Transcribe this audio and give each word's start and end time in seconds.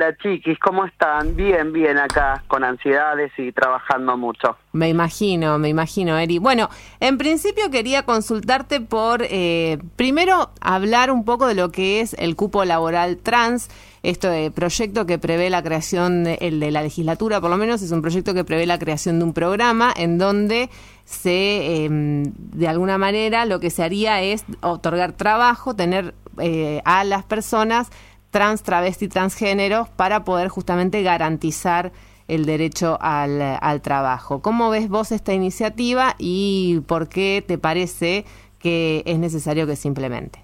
Hola 0.00 0.16
chiquis, 0.16 0.58
¿cómo 0.58 0.86
están? 0.86 1.36
Bien, 1.36 1.74
bien 1.74 1.98
acá, 1.98 2.42
con 2.48 2.64
ansiedades 2.64 3.30
y 3.36 3.52
trabajando 3.52 4.16
mucho. 4.16 4.56
Me 4.72 4.88
imagino, 4.88 5.58
me 5.58 5.68
imagino, 5.68 6.16
Eri. 6.16 6.38
Bueno, 6.38 6.70
en 7.00 7.18
principio 7.18 7.70
quería 7.70 8.06
consultarte 8.06 8.80
por, 8.80 9.22
eh, 9.22 9.76
primero, 9.96 10.52
hablar 10.62 11.10
un 11.10 11.26
poco 11.26 11.46
de 11.46 11.54
lo 11.54 11.70
que 11.70 12.00
es 12.00 12.14
el 12.14 12.34
cupo 12.34 12.64
laboral 12.64 13.18
trans, 13.18 13.68
este 14.02 14.50
proyecto 14.50 15.04
que 15.04 15.18
prevé 15.18 15.50
la 15.50 15.62
creación, 15.62 16.26
el 16.26 16.60
de 16.60 16.70
la 16.70 16.80
legislatura 16.80 17.38
por 17.42 17.50
lo 17.50 17.58
menos, 17.58 17.82
es 17.82 17.90
un 17.90 18.00
proyecto 18.00 18.32
que 18.32 18.42
prevé 18.42 18.64
la 18.64 18.78
creación 18.78 19.18
de 19.18 19.26
un 19.26 19.34
programa 19.34 19.92
en 19.94 20.16
donde 20.16 20.70
se, 21.04 21.84
em, 21.84 22.22
de 22.36 22.68
alguna 22.68 22.96
manera, 22.96 23.44
lo 23.44 23.60
que 23.60 23.68
se 23.68 23.82
haría 23.82 24.22
es 24.22 24.46
otorgar 24.62 25.12
trabajo, 25.12 25.76
tener 25.76 26.14
eh, 26.38 26.80
a 26.86 27.04
las 27.04 27.24
personas 27.24 27.90
trans, 28.30 28.62
travesti, 28.62 29.08
transgénero 29.08 29.88
para 29.96 30.24
poder 30.24 30.48
justamente 30.48 31.02
garantizar 31.02 31.92
el 32.28 32.46
derecho 32.46 32.96
al, 33.00 33.40
al, 33.60 33.82
trabajo. 33.82 34.40
¿Cómo 34.40 34.70
ves 34.70 34.88
vos 34.88 35.10
esta 35.10 35.32
iniciativa 35.32 36.14
y 36.18 36.80
por 36.86 37.08
qué 37.08 37.44
te 37.46 37.58
parece 37.58 38.24
que 38.60 39.02
es 39.04 39.18
necesario 39.18 39.66
que 39.66 39.74
se 39.74 39.88
implemente? 39.88 40.38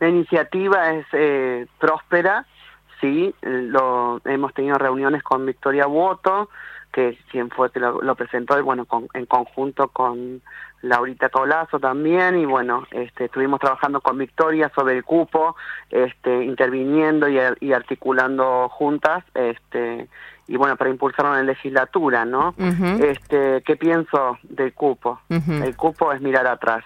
La 0.00 0.08
iniciativa 0.08 0.94
es 0.94 1.06
eh, 1.12 1.66
próspera, 1.78 2.46
sí, 3.00 3.34
lo, 3.42 4.20
hemos 4.24 4.54
tenido 4.54 4.76
reuniones 4.76 5.22
con 5.22 5.44
Victoria 5.44 5.86
Woto, 5.86 6.48
que 6.92 7.18
quien 7.30 7.50
fue 7.50 7.70
que 7.70 7.80
lo, 7.80 8.14
presentó, 8.14 8.58
y 8.58 8.62
bueno, 8.62 8.86
en 9.14 9.26
conjunto 9.26 9.88
con 9.88 10.42
Laurita 10.82 11.28
Colazo 11.28 11.78
también, 11.78 12.36
y 12.36 12.44
bueno, 12.44 12.86
este, 12.90 13.26
estuvimos 13.26 13.60
trabajando 13.60 14.00
con 14.00 14.18
Victoria 14.18 14.70
sobre 14.74 14.96
el 14.96 15.04
cupo, 15.04 15.56
este, 15.90 16.44
interviniendo 16.44 17.28
y, 17.28 17.72
articulando 17.72 18.68
juntas, 18.68 19.24
este, 19.34 20.08
y 20.48 20.56
bueno, 20.56 20.76
para 20.76 20.90
impulsarlo 20.90 21.32
en 21.32 21.46
la 21.46 21.52
legislatura, 21.52 22.24
¿no? 22.24 22.54
este, 23.00 23.62
¿Qué 23.62 23.76
pienso 23.76 24.38
del 24.42 24.74
cupo? 24.74 25.20
El 25.28 25.76
cupo 25.76 26.12
es 26.12 26.20
mirar 26.20 26.48
atrás. 26.48 26.84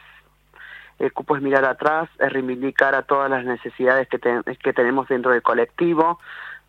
El 0.99 1.13
cupo 1.13 1.37
es 1.37 1.43
mirar 1.43 1.65
atrás, 1.65 2.09
es 2.19 2.33
reivindicar 2.33 2.95
a 2.95 3.03
todas 3.03 3.31
las 3.31 3.45
necesidades 3.45 4.09
que, 4.09 4.19
que 4.19 4.73
tenemos 4.73 5.09
dentro 5.09 5.33
del 5.33 5.43
colectivo, 5.43 6.21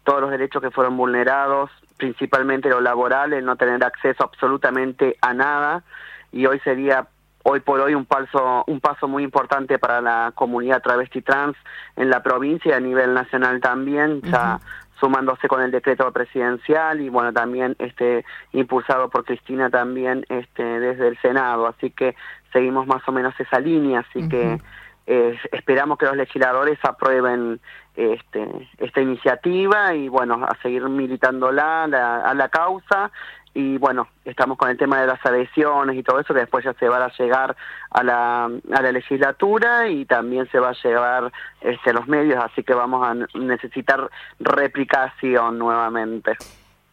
todos 0.04 0.22
los 0.22 0.32
derechos 0.32 0.62
que 0.62 0.72
fueron 0.72 0.96
vulnerados, 0.96 1.70
principalmente 1.98 2.70
lo 2.70 2.80
laboral, 2.80 3.34
el 3.34 3.44
no 3.44 3.58
tener 3.58 3.84
acceso 3.84 4.24
absolutamente 4.24 5.18
a 5.22 5.34
nada, 5.34 5.84
y 6.32 6.46
hoy 6.46 6.60
sería 6.60 7.08
hoy 7.50 7.62
por 7.62 7.80
hoy 7.80 7.96
un 7.96 8.06
paso 8.06 8.66
un 8.68 8.82
paso 8.82 9.08
muy 9.08 9.24
importante 9.24 9.80
para 9.80 10.02
la 10.02 10.34
comunidad 10.36 10.82
travesti 10.82 11.22
trans 11.22 11.56
en 11.96 12.10
la 12.10 12.22
provincia 12.22 12.72
y 12.72 12.74
a 12.74 12.80
nivel 12.82 13.14
nacional 13.14 13.62
también 13.62 14.22
ya 14.22 14.60
sumándose 15.00 15.48
con 15.48 15.62
el 15.62 15.72
decreto 15.72 16.12
presidencial 16.12 17.00
y 17.00 17.08
bueno 17.08 17.32
también 17.32 17.76
este 17.80 18.26
impulsado 18.52 19.10
por 19.10 19.24
Cristina 19.24 19.70
también 19.70 20.26
este 20.28 20.64
desde 20.64 21.08
el 21.08 21.18
Senado. 21.22 21.68
Así 21.68 21.92
que 21.92 22.16
seguimos 22.52 22.86
más 22.86 23.08
o 23.08 23.14
menos 23.14 23.34
esa 23.40 23.60
línea 23.60 24.02
así 24.02 24.28
que 24.28 24.60
eh, 25.06 25.40
esperamos 25.54 25.98
que 25.98 26.06
los 26.06 26.18
legisladores 26.18 26.78
aprueben 26.84 27.62
este, 27.96 28.70
esta 28.78 29.00
iniciativa 29.00 29.96
y 29.96 30.10
bueno, 30.10 30.46
a 30.46 30.62
seguir 30.62 30.84
militándola 30.90 31.86
a 31.86 32.34
la 32.34 32.50
causa 32.50 33.10
y 33.58 33.80
bueno, 33.80 34.08
estamos 34.24 34.56
con 34.56 34.70
el 34.70 34.78
tema 34.78 35.02
de 35.02 35.08
las 35.08 35.26
adhesiones 35.26 35.98
y 35.98 36.04
todo 36.04 36.20
eso, 36.20 36.32
que 36.32 36.42
después 36.42 36.64
ya 36.64 36.76
se 36.76 36.88
va 36.88 37.04
a 37.04 37.12
llegar 37.18 37.58
a 37.90 38.04
la, 38.04 38.44
a 38.46 38.82
la 38.84 38.92
legislatura 38.92 39.90
y 39.90 40.06
también 40.06 40.48
se 40.52 40.60
va 40.60 40.70
a 40.70 40.76
llevar 40.84 41.32
este, 41.62 41.90
a 41.90 41.94
los 41.94 42.08
medios, 42.08 42.38
así 42.44 42.62
que 42.62 42.76
vamos 42.76 43.04
a 43.04 43.16
necesitar 43.36 44.12
replicación 44.40 45.58
nuevamente. 45.58 46.38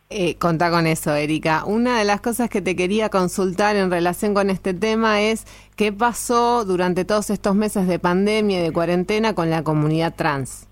Eh, 0.08 0.38
contá 0.38 0.70
con 0.70 0.86
eso, 0.86 1.14
Erika. 1.14 1.66
Una 1.66 1.98
de 1.98 2.06
las 2.06 2.22
cosas 2.22 2.48
que 2.48 2.62
te 2.62 2.74
quería 2.74 3.10
consultar 3.10 3.76
en 3.76 3.90
relación 3.90 4.32
con 4.32 4.48
este 4.48 4.72
tema 4.72 5.20
es 5.20 5.44
qué 5.76 5.92
pasó 5.92 6.64
durante 6.64 7.04
todos 7.04 7.28
estos 7.28 7.54
meses 7.54 7.86
de 7.86 7.98
pandemia 7.98 8.60
y 8.60 8.62
de 8.62 8.72
cuarentena 8.72 9.34
con 9.34 9.50
la 9.50 9.62
comunidad 9.62 10.14
trans. 10.14 10.66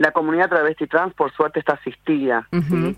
La 0.00 0.12
comunidad 0.12 0.48
travesti 0.48 0.86
trans, 0.86 1.12
por 1.12 1.30
suerte, 1.30 1.58
está 1.58 1.74
asistida, 1.74 2.48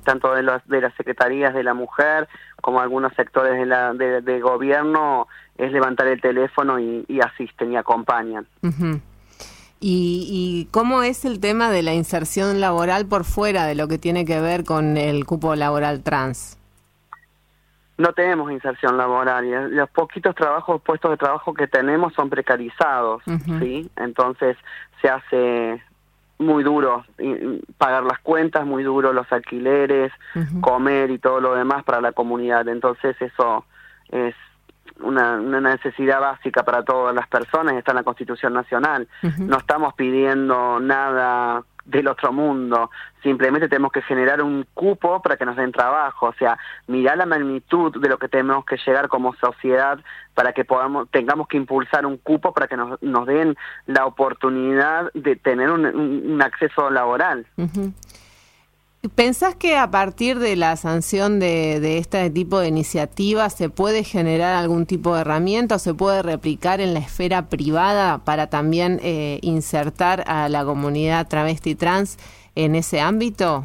tanto 0.05 0.33
de, 0.35 0.43
de 0.67 0.81
las 0.81 0.95
secretarías 0.95 1.53
de 1.53 1.65
la 1.65 1.75
mujer 1.75 2.29
como 2.61 2.81
algunos 2.81 3.13
sectores 3.15 3.59
de, 3.59 3.67
la, 3.67 3.93
de, 3.93 4.41
gobierno, 4.41 5.27
es 5.59 5.73
levantar 5.73 6.07
el 6.07 6.21
teléfono 6.21 6.79
y, 6.79 7.21
asisten 7.21 7.73
y 7.73 7.77
acompañan. 7.77 8.47
¿Y, 9.81 10.69
cómo 10.71 11.03
es 11.03 11.25
el 11.25 11.41
tema 11.41 11.73
de 11.73 11.83
la 11.83 11.93
inserción 11.93 12.61
laboral 12.61 13.05
por 13.07 13.25
fuera 13.25 13.67
de 13.67 13.75
lo 13.75 13.89
que 13.89 13.99
tiene 13.99 14.25
que 14.25 14.41
ver 14.41 14.63
con 14.63 14.97
el 14.97 15.27
cupo 15.27 15.57
laboral 15.57 16.05
trans? 16.05 16.57
No 17.99 18.13
tenemos 18.13 18.53
inserción 18.53 18.97
laboral. 18.97 19.75
Los 19.75 19.91
poquitos 19.91 20.37
trabajos, 20.37 20.81
puestos 20.81 21.11
de 21.11 21.17
trabajo 21.17 21.53
que 21.53 21.67
tenemos 21.67 22.15
son 22.15 22.31
precarizados, 22.31 23.25
¿sí? 23.59 23.91
Entonces 23.97 24.57
se 25.01 25.09
hace 25.09 25.83
muy 26.43 26.63
duro 26.63 27.05
pagar 27.79 28.05
las 28.05 28.19
cuentas, 28.21 28.67
muy 28.67 28.83
duro 28.83 29.13
los 29.13 29.31
alquileres, 29.33 30.13
comer 30.61 31.11
y 31.11 31.19
todo 31.19 31.41
lo 31.41 31.55
demás 31.55 31.85
para 31.85 32.01
la 32.01 32.13
comunidad. 32.13 32.69
Entonces 32.69 33.17
eso 33.21 33.65
es 34.11 34.35
una, 35.01 35.39
necesidad 35.39 36.21
básica 36.21 36.65
para 36.65 36.85
todas 36.85 37.15
las 37.15 37.27
personas, 37.29 37.75
está 37.75 37.93
en 37.93 37.97
la 37.97 38.03
Constitución 38.03 38.53
Nacional. 38.53 39.09
No 39.39 39.59
estamos 39.59 39.95
pidiendo 39.95 40.81
nada 40.81 41.65
del 41.85 42.09
otro 42.09 42.33
mundo, 42.33 42.91
simplemente 43.23 43.69
tenemos 43.69 43.93
que 43.93 44.03
generar 44.03 44.43
un 44.43 44.67
cupo 44.75 45.21
para 45.21 45.37
que 45.37 45.45
nos 45.45 45.57
den 45.57 45.73
trabajo, 45.73 46.27
o 46.27 46.35
sea, 46.35 46.59
mirar 46.87 47.19
la 47.19 47.27
magnitud 47.27 48.01
de 48.01 48.09
lo 48.09 48.19
que 48.19 48.29
tenemos 48.29 48.65
que 48.65 48.77
llegar 48.87 49.09
como 49.09 49.35
sociedad 49.35 49.99
para 50.35 50.53
que 50.53 50.65
podamos, 50.65 51.09
tengamos 51.11 51.49
que 51.49 51.57
impulsar 51.57 52.07
un 52.07 52.17
cupo 52.19 52.53
para 52.53 52.67
que 52.67 52.77
nos, 52.77 53.03
nos 53.03 53.27
den 53.27 53.57
la 53.87 54.07
oportunidad 54.07 55.11
de 55.15 55.37
tener 55.37 55.71
un, 55.71 56.41
acceso 56.43 56.91
laboral. 56.91 57.47
¿Pensás 59.17 59.57
que 59.57 59.77
a 59.77 59.91
partir 59.91 60.39
de 60.39 60.55
la 60.55 60.77
sanción 60.77 61.41
de, 61.41 61.99
este 61.99 62.31
tipo 62.31 62.61
de 62.61 62.69
iniciativas 62.69 63.53
se 63.53 63.69
puede 63.69 64.05
generar 64.05 64.55
algún 64.55 64.87
tipo 64.87 65.17
de 65.17 65.23
herramienta 65.23 65.75
o 65.75 65.79
se 65.81 65.93
puede 65.93 66.23
replicar 66.23 66.81
en 66.81 66.95
la 66.95 67.01
esfera 67.01 67.49
privada 67.49 68.19
para 68.19 68.47
también 68.49 69.01
eh, 69.03 69.41
insertar 69.43 70.23
a 70.29 70.49
la 70.49 70.65
comunidad 70.65 71.27
travesti 71.27 71.75
trans 71.75 72.17
en 72.55 72.77
ese 72.77 73.01
ámbito? 73.01 73.65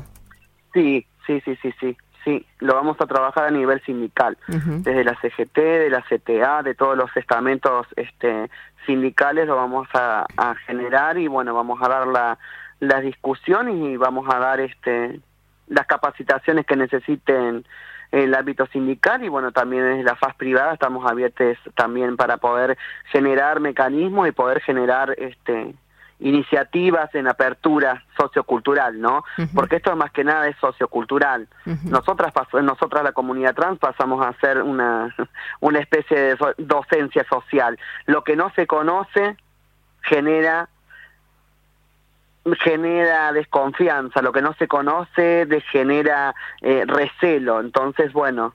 Sí, 0.74 1.06
sí, 1.28 1.40
sí, 1.42 1.56
sí, 1.62 1.72
sí. 1.80 1.98
Sí, 2.24 2.46
lo 2.60 2.74
vamos 2.74 2.98
a 3.00 3.06
trabajar 3.06 3.46
a 3.46 3.52
nivel 3.52 3.80
sindical, 3.84 4.38
desde 4.48 5.06
la 5.06 5.16
CGT, 5.22 5.56
de 5.56 5.90
la 5.90 6.02
CTA, 6.02 6.62
de 6.62 6.76
todos 6.76 6.98
los 6.98 7.16
estamentos 7.16 7.88
este, 7.96 8.50
sindicales 8.86 9.48
lo 9.48 9.56
vamos 9.56 9.88
a, 9.94 10.26
generar 10.66 11.18
y 11.18 11.28
bueno, 11.28 11.54
vamos 11.54 11.80
a 11.82 11.88
dar 11.88 12.06
la, 12.06 12.38
las 12.82 13.02
discusiones 13.04 13.76
y 13.76 13.96
vamos 13.96 14.26
a 14.30 14.40
dar 14.40 14.60
este 14.60 15.22
las 15.68 15.86
capacitaciones 15.88 16.66
que 16.66 16.76
necesiten 16.76 17.66
el 18.12 18.34
ámbito 18.34 18.66
sindical 18.68 19.24
y 19.24 19.28
bueno 19.28 19.52
también 19.52 19.86
en 19.86 20.06
la 20.06 20.16
faz 20.16 20.34
privada 20.36 20.74
estamos 20.74 21.10
abiertos 21.10 21.58
también 21.76 22.16
para 22.16 22.38
poder 22.38 22.78
generar 23.12 23.60
mecanismos 23.60 24.28
y 24.28 24.32
poder 24.32 24.62
generar 24.62 25.14
este 25.18 25.76
iniciativas 26.20 27.14
en 27.14 27.28
apertura 27.28 28.04
sociocultural, 28.18 29.00
¿no? 29.00 29.24
Porque 29.54 29.76
esto 29.76 29.96
más 29.96 30.12
que 30.12 30.24
nada 30.24 30.48
es 30.48 30.56
sociocultural. 30.58 31.48
Nosotras 31.84 32.34
nosotras 32.54 33.04
la 33.04 33.12
comunidad 33.12 33.54
trans 33.54 33.78
pasamos 33.78 34.26
a 34.26 34.34
ser 34.40 34.64
una 34.64 35.16
una 35.60 35.80
especie 35.80 36.18
de 36.18 36.38
docencia 36.58 37.24
social. 37.30 37.78
Lo 38.06 38.24
que 38.24 38.36
no 38.36 38.52
se 38.56 38.66
conoce 38.66 39.38
genera 40.02 40.70
genera 42.56 43.32
desconfianza, 43.34 44.22
lo 44.22 44.32
que 44.32 44.42
no 44.42 44.54
se 44.54 44.68
conoce 44.68 45.46
genera 45.72 46.34
eh, 46.62 46.84
recelo. 46.86 47.60
Entonces, 47.60 48.14
bueno, 48.14 48.54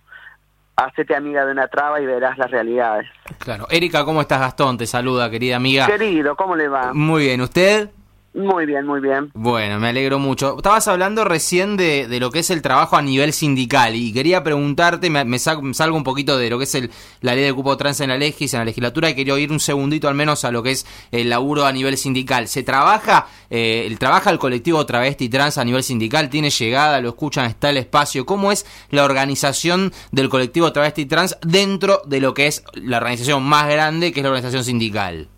hacete 0.76 1.14
amiga 1.14 1.44
de 1.44 1.52
una 1.52 1.68
traba 1.68 2.00
y 2.00 2.06
verás 2.06 2.38
las 2.38 2.50
realidades. 2.50 3.08
Claro. 3.38 3.66
Erika, 3.70 4.04
¿cómo 4.04 4.20
estás, 4.20 4.40
Gastón? 4.40 4.78
Te 4.78 4.86
saluda, 4.86 5.30
querida 5.30 5.56
amiga. 5.56 5.86
Querido, 5.86 6.36
¿cómo 6.36 6.56
le 6.56 6.68
va? 6.68 6.92
Muy 6.92 7.24
bien, 7.24 7.40
¿usted? 7.40 7.90
Muy 8.34 8.64
bien, 8.64 8.86
muy 8.86 9.00
bien. 9.00 9.30
Bueno, 9.34 9.78
me 9.78 9.88
alegro 9.88 10.18
mucho. 10.18 10.56
Estabas 10.56 10.88
hablando 10.88 11.22
recién 11.24 11.76
de, 11.76 12.08
de, 12.08 12.18
lo 12.18 12.30
que 12.30 12.38
es 12.38 12.48
el 12.48 12.62
trabajo 12.62 12.96
a 12.96 13.02
nivel 13.02 13.34
sindical 13.34 13.94
y 13.94 14.10
quería 14.10 14.42
preguntarte, 14.42 15.10
me, 15.10 15.38
salgo 15.38 15.96
un 15.96 16.04
poquito 16.04 16.38
de 16.38 16.48
lo 16.48 16.56
que 16.56 16.64
es 16.64 16.74
el, 16.74 16.90
la 17.20 17.34
ley 17.34 17.44
de 17.44 17.52
cupo 17.52 17.76
trans 17.76 18.00
en 18.00 18.08
la 18.08 18.16
legis, 18.16 18.54
en 18.54 18.60
la 18.60 18.64
legislatura 18.64 19.10
y 19.10 19.14
quería 19.14 19.38
ir 19.38 19.52
un 19.52 19.60
segundito 19.60 20.08
al 20.08 20.14
menos 20.14 20.46
a 20.46 20.50
lo 20.50 20.62
que 20.62 20.70
es 20.70 20.86
el 21.10 21.28
laburo 21.28 21.66
a 21.66 21.72
nivel 21.72 21.98
sindical. 21.98 22.48
¿Se 22.48 22.62
trabaja, 22.62 23.26
eh, 23.50 23.84
el, 23.86 23.98
trabaja 23.98 24.30
el 24.30 24.38
colectivo 24.38 24.86
travesti 24.86 25.28
trans 25.28 25.58
a 25.58 25.64
nivel 25.64 25.82
sindical? 25.82 26.30
¿Tiene 26.30 26.48
llegada? 26.48 27.02
¿Lo 27.02 27.10
escuchan? 27.10 27.44
¿Está 27.44 27.68
el 27.68 27.76
espacio? 27.76 28.24
¿Cómo 28.24 28.50
es 28.50 28.64
la 28.88 29.04
organización 29.04 29.92
del 30.10 30.30
colectivo 30.30 30.72
travesti 30.72 31.04
trans 31.04 31.36
dentro 31.42 32.00
de 32.06 32.20
lo 32.20 32.32
que 32.32 32.46
es 32.46 32.64
la 32.74 32.96
organización 32.96 33.42
más 33.42 33.68
grande 33.68 34.10
que 34.10 34.20
es 34.20 34.24
la 34.24 34.30
organización 34.30 34.64
sindical? 34.64 35.28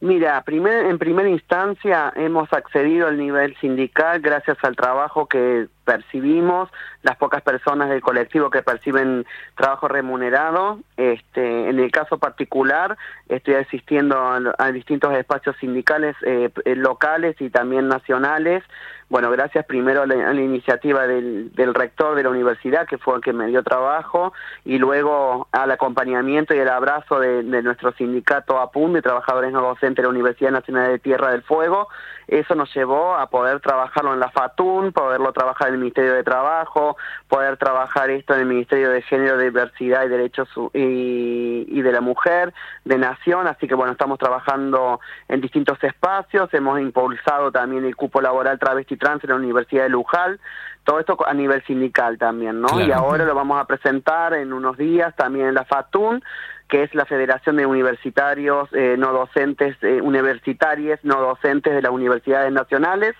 Mira, 0.00 0.42
primer, 0.44 0.86
en 0.86 0.98
primera 0.98 1.28
instancia 1.28 2.10
hemos 2.16 2.50
accedido 2.54 3.06
al 3.06 3.18
nivel 3.18 3.54
sindical 3.60 4.20
gracias 4.20 4.56
al 4.62 4.74
trabajo 4.74 5.26
que 5.26 5.68
percibimos, 5.84 6.68
las 7.02 7.16
pocas 7.16 7.42
personas 7.42 7.88
del 7.88 8.00
colectivo 8.00 8.50
que 8.50 8.62
perciben 8.62 9.26
trabajo 9.56 9.88
remunerado. 9.88 10.80
Este, 10.96 11.68
en 11.68 11.78
el 11.78 11.90
caso 11.90 12.18
particular, 12.18 12.96
estoy 13.28 13.54
asistiendo 13.54 14.16
a, 14.58 14.72
distintos 14.72 15.12
espacios 15.14 15.56
sindicales 15.58 16.14
eh, 16.22 16.50
locales 16.76 17.36
y 17.40 17.50
también 17.50 17.88
nacionales 17.88 18.62
bueno, 19.10 19.28
gracias 19.32 19.66
primero 19.66 20.02
a 20.02 20.06
la, 20.06 20.34
iniciativa 20.34 21.04
del, 21.08 21.50
rector 21.74 22.14
de 22.14 22.22
la 22.22 22.30
universidad, 22.30 22.86
que 22.86 22.96
fue 22.96 23.16
el 23.16 23.20
que 23.20 23.32
me 23.32 23.48
dio 23.48 23.64
trabajo, 23.64 24.32
y 24.64 24.78
luego 24.78 25.48
al 25.50 25.72
acompañamiento 25.72 26.54
y 26.54 26.58
el 26.58 26.68
abrazo 26.68 27.18
de, 27.18 27.42
nuestro 27.42 27.92
sindicato 27.94 28.60
APUN, 28.60 28.92
de 28.92 29.02
trabajadores 29.02 29.52
no 29.52 29.62
docentes 29.62 29.96
de 29.96 30.02
la 30.04 30.10
Universidad 30.10 30.52
Nacional 30.52 30.92
de 30.92 31.00
Tierra 31.00 31.32
del 31.32 31.42
Fuego. 31.42 31.88
Eso 32.30 32.54
nos 32.54 32.72
llevó 32.72 33.16
a 33.16 33.28
poder 33.28 33.58
trabajarlo 33.58 34.14
en 34.14 34.20
la 34.20 34.30
FATUN, 34.30 34.92
poderlo 34.92 35.32
trabajar 35.32 35.66
en 35.68 35.74
el 35.74 35.80
Ministerio 35.80 36.14
de 36.14 36.22
Trabajo, 36.22 36.96
poder 37.26 37.56
trabajar 37.56 38.08
esto 38.08 38.34
en 38.34 38.40
el 38.40 38.46
Ministerio 38.46 38.88
de 38.90 39.02
Género, 39.02 39.36
Diversidad 39.36 40.04
y 40.04 40.08
Derechos 40.08 40.48
y, 40.72 41.66
y 41.68 41.82
de 41.82 41.90
la 41.90 42.00
Mujer, 42.00 42.54
de 42.84 42.98
Nación. 42.98 43.48
Así 43.48 43.66
que 43.66 43.74
bueno, 43.74 43.90
estamos 43.90 44.20
trabajando 44.20 45.00
en 45.26 45.40
distintos 45.40 45.82
espacios, 45.82 46.54
hemos 46.54 46.80
impulsado 46.80 47.50
también 47.50 47.84
el 47.84 47.96
cupo 47.96 48.20
laboral 48.20 48.60
travesti 48.60 48.96
trans 48.96 49.24
en 49.24 49.30
la 49.30 49.36
Universidad 49.36 49.82
de 49.82 49.88
Luján, 49.88 50.38
todo 50.84 51.00
esto 51.00 51.18
a 51.26 51.34
nivel 51.34 51.64
sindical 51.64 52.16
también, 52.16 52.60
¿no? 52.60 52.80
Y 52.80 52.92
ahora 52.92 53.24
lo 53.24 53.34
vamos 53.34 53.60
a 53.60 53.66
presentar 53.66 54.34
en 54.34 54.52
unos 54.52 54.76
días 54.76 55.14
también 55.16 55.48
en 55.48 55.54
la 55.54 55.64
FATUN, 55.64 56.22
que 56.70 56.84
es 56.84 56.94
la 56.94 57.04
Federación 57.04 57.56
de 57.56 57.66
Universitarios 57.66 58.68
eh, 58.72 58.96
No 58.98 59.12
Docentes, 59.12 59.76
eh, 59.82 60.00
Universitarias 60.00 61.00
No 61.02 61.20
Docentes 61.20 61.74
de 61.74 61.82
las 61.82 61.92
Universidades 61.92 62.52
Nacionales, 62.52 63.14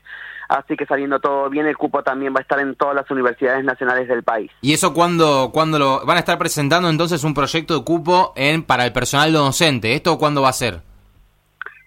así 0.48 0.76
que 0.76 0.86
saliendo 0.86 1.20
todo 1.20 1.50
bien, 1.50 1.66
el 1.66 1.76
cupo 1.76 2.02
también 2.02 2.32
va 2.34 2.38
a 2.38 2.42
estar 2.42 2.60
en 2.60 2.74
todas 2.76 2.94
las 2.94 3.10
universidades 3.10 3.64
nacionales 3.64 4.08
del 4.08 4.22
país. 4.22 4.50
¿Y 4.60 4.72
eso 4.72 4.94
cuándo, 4.94 5.50
cuándo 5.52 5.78
lo 5.78 6.06
van 6.06 6.16
a 6.16 6.20
estar 6.20 6.38
presentando 6.38 6.88
entonces 6.88 7.24
un 7.24 7.34
proyecto 7.34 7.78
de 7.78 7.84
cupo 7.84 8.32
en 8.36 8.62
para 8.62 8.86
el 8.86 8.92
personal 8.92 9.32
docente? 9.32 9.94
¿Esto 9.94 10.16
cuándo 10.18 10.42
va 10.42 10.48
a 10.48 10.54
ser? 10.54 10.89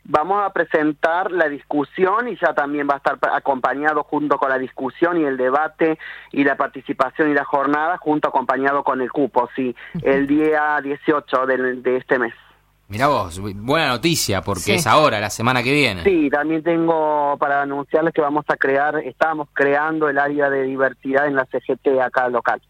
Vamos 0.05 0.43
a 0.43 0.51
presentar 0.51 1.31
la 1.31 1.47
discusión 1.47 2.27
y 2.27 2.37
ya 2.37 2.53
también 2.53 2.87
va 2.89 2.95
a 2.95 2.97
estar 2.97 3.17
acompañado 3.33 4.03
junto 4.03 4.37
con 4.37 4.49
la 4.49 4.57
discusión 4.57 5.19
y 5.19 5.23
el 5.23 5.37
debate 5.37 5.97
y 6.31 6.43
la 6.43 6.57
participación 6.57 7.31
y 7.31 7.33
la 7.33 7.45
jornada, 7.45 7.97
junto 7.97 8.27
acompañado 8.27 8.83
con 8.83 9.01
el 9.01 9.11
cupo, 9.11 9.49
sí, 9.55 9.73
el 10.01 10.27
día 10.27 10.79
18 10.81 11.45
de, 11.45 11.57
de 11.75 11.97
este 11.97 12.19
mes. 12.19 12.33
Mira 12.89 13.07
vos, 13.07 13.39
buena 13.39 13.87
noticia 13.87 14.41
porque 14.41 14.75
es 14.75 14.85
ahora, 14.85 15.19
la 15.19 15.29
semana 15.29 15.63
que 15.63 15.71
viene. 15.71 16.03
Sí, 16.03 16.29
también 16.29 16.61
tengo 16.61 17.37
para 17.39 17.61
anunciarles 17.61 18.13
que 18.13 18.21
vamos 18.21 18.45
a 18.49 18.57
crear, 18.57 18.99
estamos 18.99 19.47
creando 19.53 20.09
el 20.09 20.19
área 20.19 20.49
de 20.49 20.63
diversidad 20.63 21.27
en 21.27 21.35
la 21.35 21.45
CGT 21.45 21.99
acá 22.01 22.27
local. 22.29 22.61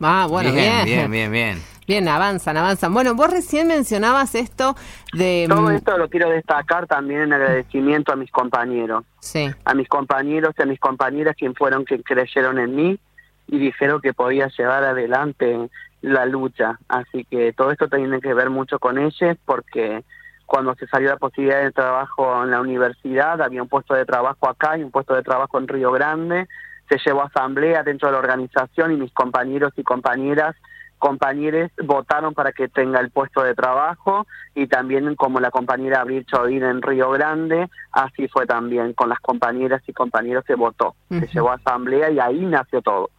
Ah, 0.00 0.26
bueno, 0.28 0.52
bien. 0.52 0.84
Bien, 0.84 1.10
bien, 1.10 1.32
bien. 1.32 1.62
Bien, 1.86 2.08
avanzan, 2.08 2.56
avanzan. 2.56 2.92
Bueno, 2.92 3.14
vos 3.14 3.30
recién 3.30 3.68
mencionabas 3.68 4.34
esto 4.34 4.74
de... 5.12 5.46
Todo 5.48 5.62
mm, 5.62 5.76
esto 5.76 5.96
lo 5.96 6.08
quiero 6.08 6.28
destacar 6.30 6.88
también 6.88 7.22
en 7.22 7.32
agradecimiento 7.32 8.12
a 8.12 8.16
mis 8.16 8.30
compañeros. 8.32 9.04
Sí. 9.20 9.48
A 9.64 9.74
mis 9.74 9.88
compañeros 9.88 10.54
y 10.58 10.62
a 10.62 10.66
mis 10.66 10.80
compañeras 10.80 11.36
quien 11.36 11.54
fueron 11.54 11.84
que 11.84 12.02
creyeron 12.02 12.58
en 12.58 12.74
mí 12.74 12.98
y 13.46 13.58
dijeron 13.58 14.00
que 14.00 14.12
podía 14.12 14.48
llevar 14.48 14.82
adelante 14.82 15.70
la 16.02 16.26
lucha. 16.26 16.80
Así 16.88 17.24
que 17.24 17.52
todo 17.52 17.70
esto 17.70 17.88
tiene 17.88 18.20
que 18.20 18.34
ver 18.34 18.50
mucho 18.50 18.80
con 18.80 18.98
ellos 18.98 19.36
porque 19.44 20.02
cuando 20.44 20.74
se 20.74 20.88
salió 20.88 21.10
la 21.10 21.18
posibilidad 21.18 21.62
de 21.62 21.70
trabajo 21.70 22.42
en 22.42 22.50
la 22.50 22.60
universidad 22.60 23.40
había 23.40 23.62
un 23.62 23.68
puesto 23.68 23.94
de 23.94 24.04
trabajo 24.04 24.48
acá 24.48 24.76
y 24.76 24.82
un 24.82 24.90
puesto 24.90 25.14
de 25.14 25.22
trabajo 25.22 25.58
en 25.58 25.68
Río 25.68 25.92
Grande 25.92 26.48
se 26.88 26.98
llevó 27.04 27.22
asamblea 27.22 27.82
dentro 27.82 28.08
de 28.08 28.12
la 28.12 28.18
organización 28.18 28.92
y 28.92 28.96
mis 28.96 29.12
compañeros 29.12 29.72
y 29.76 29.82
compañeras 29.82 30.56
compañeros 30.98 31.70
votaron 31.84 32.34
para 32.34 32.52
que 32.52 32.68
tenga 32.68 33.00
el 33.00 33.10
puesto 33.10 33.42
de 33.42 33.54
trabajo 33.54 34.26
y 34.54 34.66
también 34.66 35.14
como 35.14 35.40
la 35.40 35.50
compañera 35.50 36.00
Abril 36.00 36.24
Chodín 36.26 36.62
en 36.62 36.82
Río 36.82 37.10
Grande, 37.10 37.68
así 37.92 38.28
fue 38.28 38.46
también 38.46 38.92
con 38.94 39.08
las 39.08 39.20
compañeras 39.20 39.82
y 39.86 39.92
compañeros 39.92 40.44
que 40.44 40.54
votó. 40.54 40.94
Se 41.08 41.26
llevó 41.28 41.50
a 41.50 41.54
asamblea 41.54 42.10
y 42.10 42.18
ahí 42.18 42.40
nació 42.46 42.82
todo. 42.82 43.10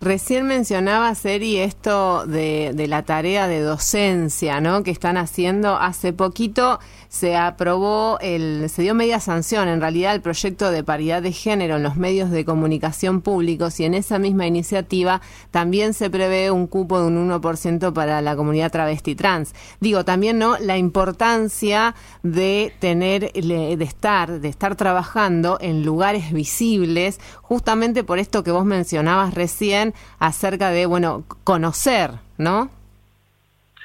Recién 0.00 0.46
mencionaba, 0.46 1.12
Seri, 1.16 1.58
esto 1.58 2.24
de, 2.24 2.70
de, 2.72 2.86
la 2.86 3.02
tarea 3.02 3.48
de 3.48 3.60
docencia, 3.60 4.60
¿no? 4.60 4.84
Que 4.84 4.92
están 4.92 5.16
haciendo. 5.16 5.76
Hace 5.76 6.12
poquito 6.12 6.78
se 7.08 7.36
aprobó, 7.36 8.18
el, 8.20 8.68
se 8.68 8.82
dio 8.82 8.94
media 8.94 9.18
sanción, 9.18 9.68
en 9.68 9.80
realidad, 9.80 10.14
el 10.14 10.20
proyecto 10.20 10.70
de 10.70 10.84
paridad 10.84 11.22
de 11.22 11.32
género 11.32 11.76
en 11.76 11.82
los 11.82 11.96
medios 11.96 12.30
de 12.30 12.44
comunicación 12.44 13.22
públicos 13.22 13.80
y 13.80 13.84
en 13.84 13.94
esa 13.94 14.18
misma 14.18 14.46
iniciativa 14.46 15.20
también 15.50 15.94
se 15.94 16.10
prevé 16.10 16.50
un 16.50 16.66
cupo 16.66 17.00
de 17.00 17.06
un 17.06 17.30
1% 17.30 17.92
para 17.92 18.20
la 18.20 18.36
comunidad 18.36 18.70
travesti 18.70 19.14
trans. 19.14 19.54
Digo, 19.80 20.04
también, 20.04 20.38
¿no? 20.38 20.58
La 20.58 20.76
importancia 20.76 21.94
de 22.22 22.72
tener, 22.78 23.32
de 23.32 23.84
estar, 23.84 24.40
de 24.40 24.48
estar 24.48 24.76
trabajando 24.76 25.58
en 25.60 25.84
lugares 25.84 26.32
visibles, 26.32 27.20
justamente 27.40 28.04
por 28.04 28.18
esto 28.18 28.44
que 28.44 28.50
vos 28.50 28.64
mencionabas 28.64 29.34
recién 29.34 29.94
acerca 30.18 30.70
de, 30.70 30.86
bueno, 30.86 31.24
conocer, 31.44 32.20
¿no? 32.36 32.70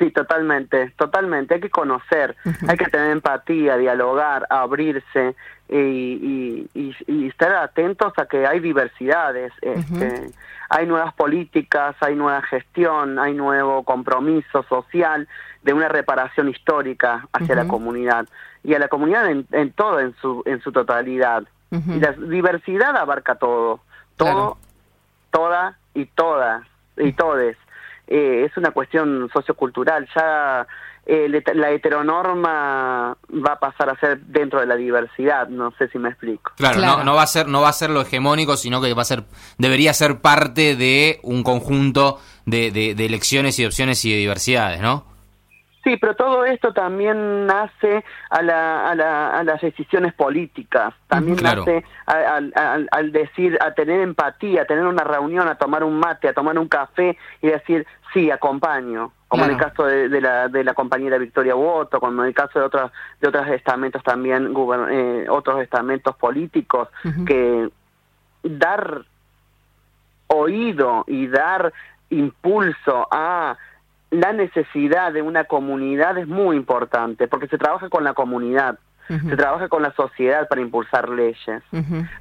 Sí, 0.03 0.11
totalmente, 0.11 0.89
totalmente. 0.97 1.53
Hay 1.53 1.61
que 1.61 1.69
conocer, 1.69 2.35
hay 2.67 2.75
que 2.75 2.87
tener 2.87 3.11
empatía, 3.11 3.77
dialogar, 3.77 4.45
abrirse 4.49 5.33
y, 5.69 6.67
estar 7.27 7.55
atentos 7.55 8.11
a 8.17 8.25
que 8.25 8.45
hay 8.45 8.59
diversidades, 8.59 9.53
este, 9.61 10.29
hay 10.69 10.87
nuevas 10.87 11.13
políticas, 11.13 11.95
hay 12.01 12.15
nueva 12.15 12.41
gestión, 12.41 13.17
hay 13.17 13.33
nuevo 13.33 13.83
compromiso 13.83 14.63
social 14.63 15.27
de 15.61 15.71
una 15.71 15.87
reparación 15.87 16.49
histórica 16.49 17.25
hacia 17.31 17.55
la 17.55 17.65
comunidad. 17.65 18.27
Y 18.61 18.73
a 18.73 18.79
la 18.79 18.89
comunidad 18.89 19.29
en, 19.29 19.71
todo, 19.71 20.01
en 20.01 20.13
su, 20.21 20.43
en 20.45 20.61
su 20.61 20.73
totalidad. 20.73 21.43
Y 21.71 21.99
la 21.99 22.11
diversidad 22.11 22.97
abarca 22.97 23.35
todo, 23.35 23.79
todo, 24.17 24.57
toda 25.31 25.77
y 25.93 26.07
todas 26.07 26.63
y 26.97 27.13
todes. 27.13 27.57
Eh, 28.07 28.45
es 28.45 28.57
una 28.57 28.71
cuestión 28.71 29.29
sociocultural. 29.33 30.07
Ya 30.15 30.67
eh, 31.05 31.27
la 31.53 31.71
heteronorma 31.71 33.17
va 33.29 33.53
a 33.53 33.59
pasar 33.59 33.89
a 33.89 33.99
ser 33.99 34.21
dentro 34.21 34.59
de 34.59 34.65
la 34.65 34.75
diversidad. 34.75 35.47
No 35.47 35.71
sé 35.77 35.87
si 35.89 35.97
me 35.97 36.09
explico. 36.09 36.51
Claro, 36.57 36.79
No, 36.79 37.03
no, 37.03 37.15
va 37.15 37.23
a 37.23 37.27
ser 37.27 37.47
no 37.47 37.61
va 37.61 37.69
a 37.69 37.73
ser 37.73 37.89
lo 37.89 38.01
hegemónico, 38.01 38.57
sino 38.57 38.81
que 38.81 38.93
va 38.93 39.01
a 39.01 39.05
ser 39.05 39.23
debería 39.57 39.93
ser 39.93 40.21
parte 40.21 40.75
de 40.75 41.19
un 41.23 41.43
conjunto 41.43 42.19
de, 42.45 42.71
de, 42.71 42.95
de 42.95 43.05
elecciones 43.05 43.59
y 43.59 43.65
opciones 43.65 44.03
y 44.05 44.11
de 44.11 44.17
diversidades, 44.17 44.81
¿no? 44.81 45.12
Sí, 45.83 45.97
pero 45.97 46.15
todo 46.15 46.45
esto 46.45 46.71
también 46.71 47.45
nace 47.45 48.05
a, 48.29 48.41
la, 48.41 48.89
a, 48.89 48.95
la, 48.95 49.29
a 49.31 49.43
las 49.43 49.59
decisiones 49.59 50.13
políticas, 50.13 50.93
también 51.07 51.37
nace 51.43 51.83
al 52.05 53.11
decir, 53.11 53.57
a 53.61 53.73
tener 53.73 53.99
empatía, 53.99 54.61
a 54.61 54.65
tener 54.65 54.85
una 54.85 55.03
reunión, 55.03 55.47
a 55.47 55.55
tomar 55.55 55.83
un 55.83 55.99
mate, 55.99 56.29
a 56.29 56.33
tomar 56.33 56.57
un 56.57 56.69
café 56.69 57.17
y 57.41 57.47
decir, 57.47 57.85
sí, 58.13 58.31
acompaño, 58.31 59.11
como 59.27 59.43
en 59.43 59.51
el 59.51 59.57
caso 59.57 59.85
de, 59.85 60.21
la, 60.21 60.47
de 60.47 60.63
la 60.63 60.73
compañera 60.73 61.17
Victoria 61.17 61.55
Woto, 61.55 61.99
como 61.99 62.21
en 62.21 62.29
el 62.29 62.33
caso 62.33 62.59
de 62.59 62.65
otros, 62.65 62.91
de 63.19 63.27
otros 63.27 63.47
estamentos 63.47 64.01
también, 64.03 64.53
eh, 64.89 65.25
otros 65.27 65.61
estamentos 65.61 66.15
políticos, 66.15 66.87
que 67.25 67.69
dar 68.43 69.01
oído 70.27 71.03
y 71.07 71.27
dar 71.27 71.73
impulso 72.09 73.07
a 73.11 73.57
la 74.13 74.31
necesidad 74.31 75.11
de 75.11 75.21
una 75.21 75.45
comunidad 75.45 76.17
es 76.17 76.27
muy 76.27 76.55
importante, 76.55 77.27
porque 77.27 77.47
se 77.47 77.57
trabaja 77.57 77.89
con 77.89 78.03
la 78.03 78.13
comunidad, 78.13 78.77
se 79.07 79.35
trabaja 79.35 79.67
con 79.67 79.81
la 79.81 79.91
sociedad 79.93 80.47
para 80.47 80.61
impulsar 80.61 81.09
leyes. 81.09 81.63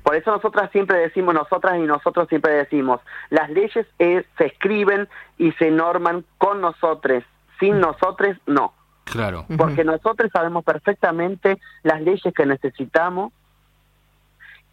Por 0.02 0.16
eso 0.16 0.32
nosotras 0.32 0.70
siempre 0.72 0.98
decimos, 0.98 1.34
nosotras 1.34 1.76
y 1.78 1.82
nosotros 1.82 2.28
siempre 2.28 2.52
decimos, 2.52 3.00
las 3.30 3.50
leyes 3.50 3.86
se 3.98 4.24
escriben 4.38 5.08
y 5.38 5.52
se 5.52 5.70
norman 5.70 6.24
con 6.38 6.60
nosotros, 6.60 7.24
sin 7.60 7.78
nosotros 7.78 8.36
no. 8.46 8.72
Claro. 9.04 9.44
Porque 9.58 9.84
nosotros 9.84 10.30
sabemos 10.32 10.64
perfectamente 10.64 11.58
las 11.82 12.00
leyes 12.00 12.32
que 12.34 12.46
necesitamos 12.46 13.32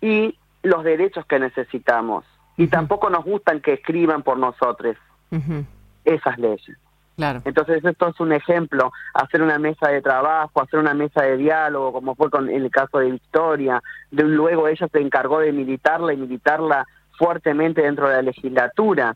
y 0.02 0.38
los 0.64 0.84
derechos 0.84 1.26
que 1.26 1.40
necesitamos. 1.40 2.26
Y 2.56 2.68
tampoco 2.68 3.10
nos 3.10 3.26
gustan 3.26 3.60
que 3.60 3.74
escriban 3.74 4.24
por 4.24 4.38
nosotros 4.38 4.96
esas 6.06 6.38
leyes. 6.40 6.78
Entonces 7.46 7.84
esto 7.84 8.08
es 8.08 8.20
un 8.20 8.34
ejemplo, 8.34 8.92
hacer 9.14 9.42
una 9.42 9.60
mesa 9.60 9.90
de 9.90 10.02
trabajo, 10.02 10.62
hacer 10.62 10.80
una 10.80 10.94
mesa 10.94 11.24
de 11.24 11.38
diálogo, 11.38 11.92
como 11.94 12.16
fue 12.16 12.30
con 12.30 12.50
el 12.50 12.70
caso 12.72 13.00
de 13.00 13.12
Victoria, 13.12 13.82
de 14.12 14.24
luego 14.24 14.68
ella 14.68 14.88
se 14.92 15.00
encargó 15.00 15.40
de 15.40 15.52
militarla 15.52 16.14
y 16.14 16.18
militarla 16.18 16.88
fuertemente 17.18 17.82
dentro 17.82 18.08
de 18.08 18.16
la 18.16 18.22
legislatura. 18.22 19.16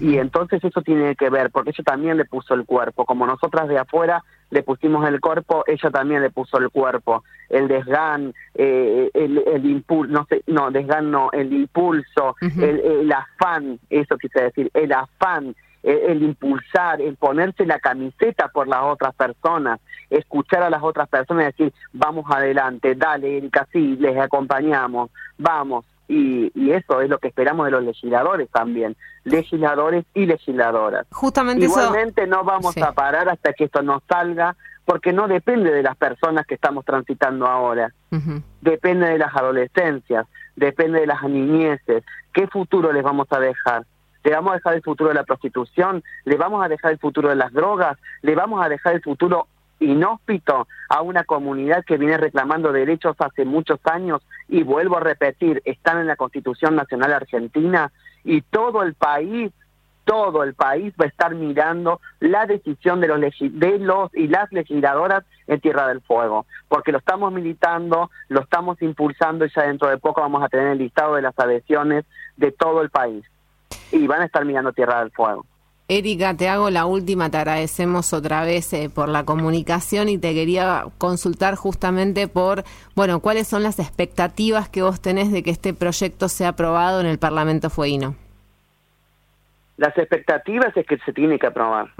Y 0.00 0.16
entonces 0.16 0.64
eso 0.64 0.80
tiene 0.80 1.14
que 1.14 1.28
ver, 1.28 1.50
porque 1.50 1.68
ella 1.68 1.84
también 1.84 2.16
le 2.16 2.24
puso 2.24 2.54
el 2.54 2.64
cuerpo, 2.64 3.04
como 3.04 3.26
nosotras 3.26 3.68
de 3.68 3.78
afuera 3.78 4.24
le 4.50 4.62
pusimos 4.62 5.06
el 5.06 5.20
cuerpo, 5.20 5.62
ella 5.66 5.90
también 5.90 6.22
le 6.22 6.30
puso 6.30 6.56
el 6.56 6.70
cuerpo, 6.70 7.22
el 7.50 7.68
desgán, 7.68 8.32
eh, 8.54 9.10
el, 9.12 9.42
el 9.46 9.66
impulso, 9.66 10.10
no 10.10 10.24
sé, 10.26 10.42
no, 10.46 10.70
desgán 10.70 11.10
no, 11.10 11.30
el 11.32 11.52
impulso, 11.52 12.34
el, 12.40 12.80
el, 12.80 13.12
afán, 13.12 13.78
eso 13.90 14.16
quise 14.16 14.44
decir, 14.44 14.70
el 14.72 14.92
afán, 14.92 15.54
el, 15.84 16.22
impulsar, 16.22 17.00
el 17.00 17.16
ponerse 17.16 17.66
la 17.66 17.78
camiseta 17.78 18.48
por 18.48 18.66
las 18.66 18.82
otras 18.82 19.14
personas, 19.14 19.80
escuchar 20.08 20.62
a 20.62 20.70
las 20.70 20.82
otras 20.82 21.08
personas 21.08 21.44
y 21.44 21.46
decir, 21.46 21.74
vamos 21.92 22.24
adelante, 22.30 22.94
dale 22.94 23.36
Erika, 23.36 23.68
sí, 23.70 23.96
les 23.96 24.16
acompañamos, 24.18 25.10
vamos. 25.36 25.84
Y, 26.08 26.50
y 26.54 26.70
eso 26.70 27.00
es 27.00 27.08
lo 27.08 27.18
que 27.18 27.28
esperamos 27.28 27.66
de 27.66 27.72
los 27.72 27.82
legisladores 27.82 28.48
también, 28.50 28.96
legisladores 29.24 30.04
y 30.14 30.26
legisladoras. 30.26 31.06
Justamente 31.10 31.64
Igualmente 31.64 32.26
no 32.26 32.44
vamos 32.44 32.76
a 32.78 32.92
parar 32.92 33.28
hasta 33.28 33.52
que 33.52 33.64
esto 33.64 33.82
no 33.82 34.02
salga, 34.08 34.56
porque 34.84 35.12
no 35.12 35.28
depende 35.28 35.70
de 35.70 35.82
las 35.82 35.96
personas 35.96 36.46
que 36.46 36.54
estamos 36.54 36.84
transitando 36.84 37.46
ahora, 37.46 37.92
depende 38.60 39.08
de 39.08 39.18
las 39.18 39.34
adolescencias, 39.34 40.26
depende 40.56 41.00
de 41.00 41.06
las 41.06 41.22
niñeces, 41.22 42.04
qué 42.32 42.46
futuro 42.48 42.92
les 42.92 43.02
vamos 43.02 43.26
a 43.30 43.40
dejar 43.40 43.84
le 44.24 44.32
vamos 44.32 44.52
a 44.52 44.54
dejar 44.56 44.74
el 44.74 44.82
futuro 44.82 45.08
de 45.08 45.14
la 45.14 45.24
prostitución, 45.24 46.02
le 46.24 46.36
vamos 46.36 46.64
a 46.64 46.68
dejar 46.68 46.92
el 46.92 46.98
futuro 46.98 47.28
de 47.28 47.36
las 47.36 47.52
drogas, 47.52 47.98
le 48.22 48.34
vamos 48.34 48.64
a 48.64 48.68
dejar 48.68 48.94
el 48.94 49.02
futuro 49.02 49.46
inhóspito 49.80 50.66
a 50.88 51.02
una 51.02 51.24
comunidad 51.24 51.84
que 51.84 51.98
viene 51.98 52.16
reclamando 52.16 52.72
derechos 52.72 53.16
hace 53.18 53.44
muchos 53.44 53.78
años 53.84 54.22
y 54.48 54.62
vuelvo 54.62 54.96
a 54.96 55.00
repetir, 55.00 55.60
están 55.64 55.98
en 55.98 56.06
la 56.06 56.16
Constitución 56.16 56.74
Nacional 56.74 57.12
Argentina 57.12 57.92
y 58.24 58.40
todo 58.40 58.82
el 58.82 58.94
país 58.94 59.52
todo 60.04 60.42
el 60.42 60.52
país 60.52 60.92
va 61.00 61.06
a 61.06 61.08
estar 61.08 61.34
mirando 61.34 61.98
la 62.20 62.44
decisión 62.44 63.00
de 63.00 63.08
los, 63.08 63.18
de 63.40 63.78
los 63.78 64.14
y 64.14 64.28
las 64.28 64.52
legisladoras 64.52 65.24
en 65.46 65.60
Tierra 65.60 65.88
del 65.88 66.02
Fuego, 66.02 66.44
porque 66.68 66.92
lo 66.92 66.98
estamos 66.98 67.32
militando, 67.32 68.10
lo 68.28 68.42
estamos 68.42 68.80
impulsando 68.82 69.46
y 69.46 69.50
ya 69.56 69.62
dentro 69.62 69.88
de 69.88 69.96
poco 69.96 70.20
vamos 70.20 70.42
a 70.42 70.50
tener 70.50 70.72
el 70.72 70.78
listado 70.78 71.14
de 71.14 71.22
las 71.22 71.38
adhesiones 71.38 72.04
de 72.36 72.52
todo 72.52 72.82
el 72.82 72.90
país 72.90 73.24
y 73.92 74.06
van 74.06 74.22
a 74.22 74.26
estar 74.26 74.44
mirando 74.44 74.72
Tierra 74.72 75.00
del 75.00 75.10
Fuego. 75.10 75.44
Erika, 75.86 76.34
te 76.34 76.48
hago 76.48 76.70
la 76.70 76.86
última, 76.86 77.30
te 77.30 77.36
agradecemos 77.36 78.14
otra 78.14 78.42
vez 78.42 78.72
eh, 78.72 78.90
por 78.92 79.10
la 79.10 79.24
comunicación 79.24 80.08
y 80.08 80.16
te 80.16 80.32
quería 80.32 80.84
consultar 80.96 81.56
justamente 81.56 82.26
por, 82.26 82.64
bueno, 82.94 83.20
cuáles 83.20 83.48
son 83.48 83.62
las 83.62 83.78
expectativas 83.78 84.70
que 84.70 84.80
vos 84.80 85.02
tenés 85.02 85.30
de 85.30 85.42
que 85.42 85.50
este 85.50 85.74
proyecto 85.74 86.30
sea 86.30 86.50
aprobado 86.50 87.00
en 87.00 87.06
el 87.06 87.18
Parlamento 87.18 87.68
Fueguino. 87.68 88.14
Las 89.76 89.96
expectativas 89.98 90.74
es 90.74 90.86
que 90.86 90.96
se 90.98 91.12
tiene 91.12 91.38
que 91.38 91.48
aprobar. 91.48 91.92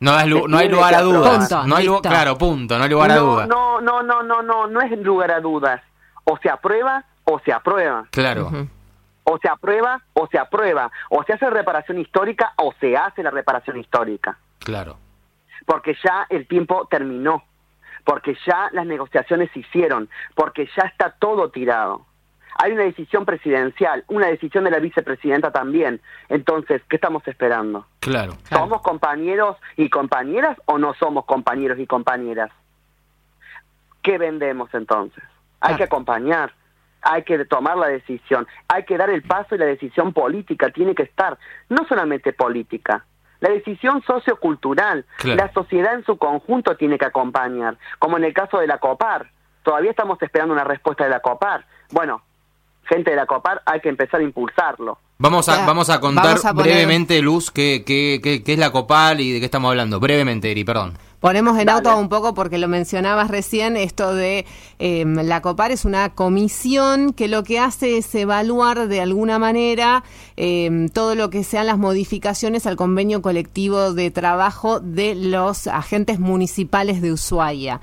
No, 0.00 0.12
hay, 0.12 0.28
no 0.28 0.58
hay 0.58 0.68
lugar 0.68 0.94
a 0.94 1.00
dudas. 1.00 1.66
no 1.66 1.74
hay 1.74 1.88
claro, 2.02 2.36
punto, 2.36 2.76
no 2.76 2.84
hay 2.84 2.90
lugar 2.90 3.12
a 3.12 3.16
dudas. 3.16 3.48
No, 3.48 3.80
no, 3.80 4.02
no, 4.02 4.22
no, 4.22 4.42
no, 4.42 4.66
no 4.66 4.80
es 4.82 4.98
lugar 4.98 5.30
a 5.30 5.40
dudas. 5.40 5.80
O 6.24 6.36
se 6.36 6.50
aprueba 6.50 7.04
o 7.24 7.40
se 7.40 7.50
aprueba. 7.50 8.06
Claro 8.10 8.68
o 9.30 9.38
se 9.38 9.48
aprueba 9.48 10.02
o 10.14 10.26
se 10.26 10.38
aprueba, 10.38 10.90
o 11.10 11.22
se 11.22 11.34
hace 11.34 11.50
reparación 11.50 11.98
histórica 11.98 12.54
o 12.56 12.72
se 12.80 12.96
hace 12.96 13.22
la 13.22 13.30
reparación 13.30 13.78
histórica. 13.78 14.38
Claro. 14.58 14.96
Porque 15.66 15.96
ya 16.02 16.26
el 16.30 16.46
tiempo 16.46 16.86
terminó, 16.90 17.44
porque 18.04 18.36
ya 18.46 18.70
las 18.72 18.86
negociaciones 18.86 19.50
se 19.52 19.60
hicieron, 19.60 20.08
porque 20.34 20.68
ya 20.76 20.84
está 20.84 21.10
todo 21.10 21.50
tirado. 21.50 22.06
Hay 22.60 22.72
una 22.72 22.84
decisión 22.84 23.24
presidencial, 23.24 24.02
una 24.08 24.26
decisión 24.26 24.64
de 24.64 24.70
la 24.70 24.80
vicepresidenta 24.80 25.52
también. 25.52 26.00
Entonces, 26.28 26.82
¿qué 26.88 26.96
estamos 26.96 27.26
esperando? 27.28 27.86
Claro. 28.00 28.32
¿Somos 28.48 28.82
compañeros 28.82 29.56
y 29.76 29.90
compañeras 29.90 30.56
o 30.64 30.78
no 30.78 30.94
somos 30.94 31.24
compañeros 31.26 31.78
y 31.78 31.86
compañeras? 31.86 32.50
¿Qué 34.02 34.16
vendemos 34.16 34.72
entonces? 34.72 35.22
Hay 35.60 35.76
que 35.76 35.84
acompañar, 35.84 36.52
hay 37.02 37.22
que 37.22 37.44
tomar 37.44 37.76
la 37.76 37.88
decisión, 37.88 38.46
hay 38.68 38.84
que 38.84 38.96
dar 38.96 39.10
el 39.10 39.22
paso 39.22 39.54
y 39.54 39.58
la 39.58 39.66
decisión 39.66 40.12
política 40.12 40.70
tiene 40.70 40.94
que 40.94 41.04
estar, 41.04 41.38
no 41.68 41.86
solamente 41.88 42.32
política, 42.32 43.04
la 43.40 43.50
decisión 43.50 44.02
sociocultural, 44.02 45.04
la 45.22 45.52
sociedad 45.52 45.94
en 45.94 46.04
su 46.04 46.18
conjunto 46.18 46.76
tiene 46.76 46.98
que 46.98 47.04
acompañar, 47.04 47.76
como 47.98 48.16
en 48.16 48.24
el 48.24 48.34
caso 48.34 48.58
de 48.58 48.66
la 48.66 48.78
COPAR, 48.78 49.30
todavía 49.62 49.90
estamos 49.90 50.20
esperando 50.22 50.54
una 50.54 50.64
respuesta 50.64 51.04
de 51.04 51.10
la 51.10 51.20
COPAR. 51.20 51.64
Bueno, 51.92 52.22
gente 52.84 53.10
de 53.10 53.16
la 53.16 53.26
COPAR 53.26 53.62
hay 53.64 53.80
que 53.80 53.88
empezar 53.88 54.20
a 54.20 54.24
impulsarlo. 54.24 54.98
Vamos 55.18 55.48
a, 55.48 55.66
vamos 55.66 55.90
a 55.90 56.00
contar 56.00 56.38
brevemente, 56.54 57.20
Luz, 57.22 57.50
qué, 57.50 57.84
qué, 57.86 58.20
qué, 58.22 58.52
es 58.52 58.58
la 58.58 58.70
COPAR 58.70 59.20
y 59.20 59.32
de 59.32 59.38
qué 59.38 59.44
estamos 59.44 59.68
hablando. 59.70 60.00
Brevemente, 60.00 60.50
Eri, 60.50 60.64
perdón. 60.64 60.96
Ponemos 61.20 61.58
en 61.58 61.68
auto 61.68 61.98
un 61.98 62.08
poco 62.08 62.32
porque 62.32 62.58
lo 62.58 62.68
mencionabas 62.68 63.28
recién, 63.28 63.76
esto 63.76 64.14
de 64.14 64.46
em, 64.78 65.16
la 65.16 65.42
COPAR 65.42 65.72
es 65.72 65.84
una 65.84 66.10
comisión 66.10 67.12
que 67.12 67.26
lo 67.26 67.42
que 67.42 67.58
hace 67.58 67.98
es 67.98 68.14
evaluar 68.14 68.86
de 68.86 69.00
alguna 69.00 69.40
manera 69.40 70.04
em, 70.36 70.88
todo 70.88 71.16
lo 71.16 71.28
que 71.28 71.42
sean 71.42 71.66
las 71.66 71.76
modificaciones 71.76 72.66
al 72.66 72.76
convenio 72.76 73.20
colectivo 73.20 73.94
de 73.94 74.12
trabajo 74.12 74.78
de 74.78 75.16
los 75.16 75.66
agentes 75.66 76.20
municipales 76.20 77.02
de 77.02 77.12
Ushuaia. 77.12 77.80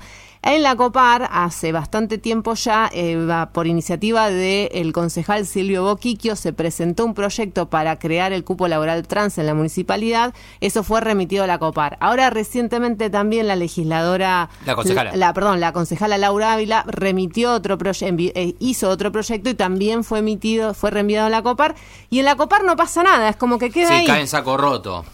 En 0.48 0.62
la 0.62 0.76
COPAR, 0.76 1.28
hace 1.32 1.72
bastante 1.72 2.18
tiempo 2.18 2.54
ya, 2.54 2.88
eh, 2.92 3.18
por 3.52 3.66
iniciativa 3.66 4.30
del 4.30 4.92
concejal 4.92 5.44
Silvio 5.44 5.82
Boquiquio, 5.82 6.36
se 6.36 6.52
presentó 6.52 7.04
un 7.04 7.14
proyecto 7.14 7.68
para 7.68 7.98
crear 7.98 8.32
el 8.32 8.44
cupo 8.44 8.68
laboral 8.68 9.08
trans 9.08 9.38
en 9.38 9.46
la 9.46 9.54
municipalidad. 9.54 10.34
Eso 10.60 10.84
fue 10.84 11.00
remitido 11.00 11.42
a 11.42 11.48
la 11.48 11.58
COPAR. 11.58 11.96
Ahora, 11.98 12.30
recientemente 12.30 13.10
también 13.10 13.48
la 13.48 13.56
legisladora. 13.56 14.48
La 14.64 14.76
concejala. 14.76 15.16
La, 15.16 15.34
perdón, 15.34 15.58
la 15.58 15.72
concejala 15.72 16.16
Laura 16.16 16.52
Ávila 16.52 16.84
remitió 16.86 17.52
otro 17.52 17.76
proyecto, 17.76 18.22
eh, 18.36 18.54
hizo 18.60 18.88
otro 18.88 19.10
proyecto 19.10 19.50
y 19.50 19.54
también 19.54 20.04
fue 20.04 20.20
emitido, 20.20 20.74
fue 20.74 20.92
reenviado 20.92 21.26
a 21.26 21.30
la 21.30 21.42
COPAR. 21.42 21.74
Y 22.08 22.20
en 22.20 22.24
la 22.24 22.36
COPAR 22.36 22.62
no 22.62 22.76
pasa 22.76 23.02
nada, 23.02 23.30
es 23.30 23.36
como 23.36 23.58
que 23.58 23.70
queda 23.70 23.96
ahí. 23.96 24.06
Cae 24.06 24.20
en 24.20 24.28
saco 24.28 24.56
roto. 24.56 25.04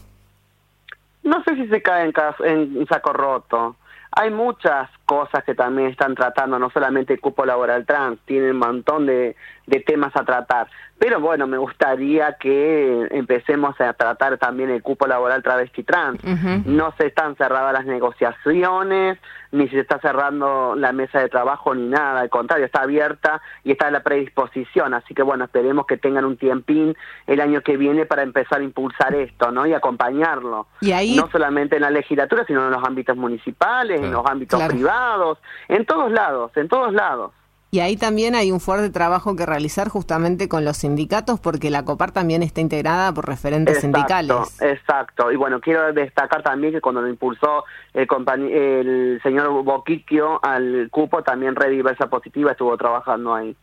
No 1.23 1.43
sé 1.45 1.57
si 1.57 1.69
se 1.69 1.81
cae 1.81 2.13
en, 2.45 2.77
en 2.77 2.87
saco 2.87 3.15
roto. 3.15 3.77
Hay 4.15 4.31
muchas 4.31 4.91
cosas 5.07 5.43
que 5.45 5.55
también 5.55 5.89
están 5.89 6.15
tratando, 6.15 6.59
no 6.59 6.71
solamente 6.71 7.15
el 7.15 7.21
cupo 7.21 7.47
laboral 7.47 7.87
trans, 7.87 8.21
tienen 8.27 8.51
un 8.51 8.59
montón 8.59 9.07
de, 9.07 9.37
de 9.67 9.81
temas 9.81 10.15
a 10.17 10.25
tratar. 10.25 10.69
Pero 11.03 11.19
bueno, 11.19 11.49
me 11.49 11.59
gustaría 11.59 12.35
que 12.35 13.09
empecemos 13.11 13.75
a 13.81 13.93
tratar 13.93 14.39
también 14.39 14.71
el 14.71 14.85
cupo 14.85 15.09
laboral 15.09 15.43
travesti 15.43 15.83
trans. 15.83 16.23
No 16.65 16.95
se 16.97 17.07
están 17.09 17.35
cerradas 17.35 17.73
las 17.73 17.87
negociaciones, 17.87 19.19
ni 19.51 19.67
se 19.67 19.81
está 19.81 19.99
cerrando 19.99 20.77
la 20.77 20.93
mesa 20.93 21.19
de 21.19 21.29
trabajo, 21.29 21.75
ni 21.75 21.89
nada. 21.89 22.21
Al 22.21 22.31
contrario, 22.31 22.67
está 22.67 22.83
abierta 22.83 23.43
y 23.65 23.73
está 23.73 23.89
en 23.89 23.95
la 23.95 24.05
predisposición. 24.05 24.95
Así 24.95 25.13
que 25.13 25.25
bueno, 25.25 25.47
esperemos 25.47 25.87
que 25.87 25.97
tengan 25.97 26.25
un 26.25 26.37
tiempín 26.37 26.97
el 27.27 27.41
año 27.41 27.63
que 27.63 27.77
viene 27.77 28.07
para 28.07 28.23
empezar 28.23 28.61
a 28.61 28.63
impulsar 28.63 29.13
esto, 29.13 29.51
¿no? 29.51 29.67
Y 29.67 29.75
acompañarlo. 29.75 30.69
¿Y 30.81 30.93
ahí? 30.93 31.17
No 31.17 31.29
solamente 31.33 31.75
en 31.75 31.83
la 31.83 31.91
legislatura, 31.91 32.45
sino 32.47 32.65
en 32.65 32.71
los 32.71 32.85
ámbitos 32.85 33.17
municipales, 33.17 34.01
en 34.01 34.13
los 34.13 34.25
ámbitos 34.25 34.63
privados, 34.69 35.39
en 35.67 35.85
todos 35.85 36.13
lados, 36.13 36.57
en 36.57 36.69
todos 36.69 36.93
lados. 36.93 37.33
Y 37.75 37.81
ahí 37.81 37.97
también 37.97 38.35
hay 38.35 38.53
un 38.53 38.61
fuerte 38.61 38.91
trabajo 38.91 39.35
que 39.35 39.47
realizar 39.47 39.89
justamente 39.89 40.47
con 40.47 40.63
los 40.63 40.77
sindicatos, 40.77 41.41
porque 41.41 41.71
la 41.71 41.87
COPAR 41.87 42.11
también 42.11 42.43
está 42.43 42.61
integrada 42.61 43.15
por 43.15 43.27
referentes 43.27 43.81
sindicales. 43.81 44.61
Exacto. 44.61 45.33
Y 45.33 45.37
bueno, 45.37 45.59
quiero 45.59 45.91
destacar 45.95 46.43
también 46.43 46.75
que 46.75 46.83
cuando 46.83 47.01
lo 47.01 47.09
impulsó 47.09 47.65
el, 47.95 48.07
el 48.51 49.21
señor 49.23 49.49
Boquiquio 49.65 50.39
al 50.45 50.89
cupo, 50.91 51.23
también 51.23 51.57
Red 51.57 51.71
Diversa 51.71 52.11
Positiva 52.11 52.51
estuvo 52.51 52.77
trabajando 52.77 53.35
ahí. 53.35 53.57